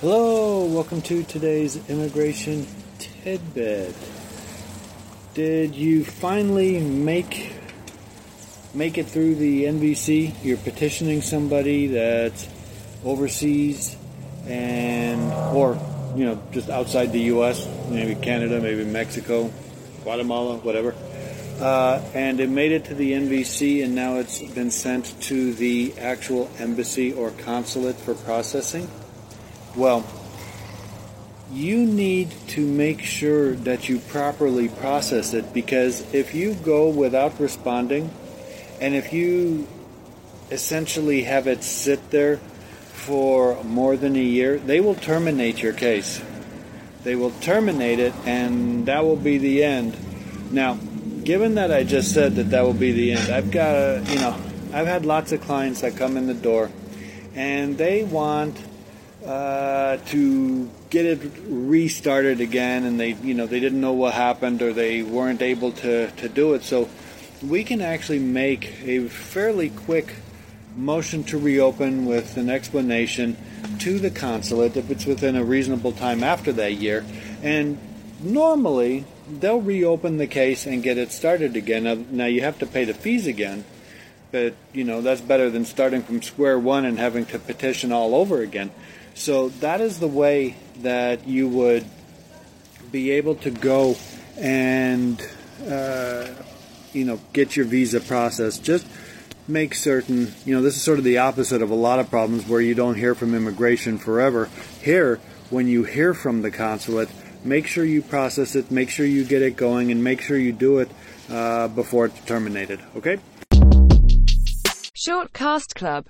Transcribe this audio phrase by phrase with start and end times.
[0.00, 2.66] Hello, welcome to today's immigration
[2.98, 3.94] tidbit.
[5.34, 7.52] Did you finally make
[8.72, 10.42] make it through the NVC?
[10.42, 12.48] You're petitioning somebody that's
[13.04, 13.94] overseas
[14.46, 15.78] and or
[16.16, 19.52] you know just outside the U.S., maybe Canada, maybe Mexico,
[20.02, 20.94] Guatemala, whatever.
[21.60, 25.92] Uh, and it made it to the NVC, and now it's been sent to the
[25.98, 28.88] actual embassy or consulate for processing.
[29.76, 30.04] Well,
[31.52, 37.38] you need to make sure that you properly process it because if you go without
[37.40, 38.10] responding
[38.80, 39.66] and if you
[40.50, 42.38] essentially have it sit there
[42.92, 46.20] for more than a year, they will terminate your case.
[47.02, 49.96] They will terminate it and that will be the end.
[50.52, 50.78] Now,
[51.24, 54.16] given that I just said that that will be the end, I've got, a, you
[54.16, 54.36] know,
[54.72, 56.70] I've had lots of clients that come in the door
[57.34, 58.56] and they want
[59.24, 64.62] uh, to get it restarted again, and they, you know, they didn't know what happened
[64.62, 66.62] or they weren't able to, to do it.
[66.64, 66.88] So
[67.46, 70.14] we can actually make a fairly quick
[70.76, 73.36] motion to reopen with an explanation
[73.80, 77.04] to the consulate if it's within a reasonable time after that year.
[77.42, 77.78] And
[78.22, 81.84] normally they'll reopen the case and get it started again.
[81.84, 83.64] Now, now you have to pay the fees again,
[84.32, 88.14] but you know that's better than starting from square one and having to petition all
[88.14, 88.70] over again.
[89.14, 91.84] So that is the way that you would
[92.90, 93.96] be able to go
[94.36, 95.20] and
[95.68, 96.26] uh,
[96.92, 98.58] you know get your visa process.
[98.58, 98.86] Just
[99.46, 102.46] make certain you know this is sort of the opposite of a lot of problems
[102.46, 104.48] where you don't hear from immigration forever.
[104.80, 105.16] Here,
[105.50, 107.08] when you hear from the consulate,
[107.44, 110.52] make sure you process it, make sure you get it going, and make sure you
[110.52, 110.90] do it
[111.28, 112.80] uh, before it's terminated.
[112.96, 113.18] Okay.
[114.94, 115.98] Shortcast Club